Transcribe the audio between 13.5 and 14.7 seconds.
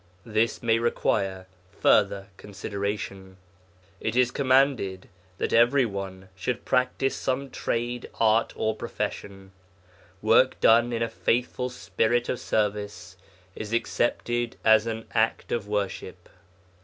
is accepted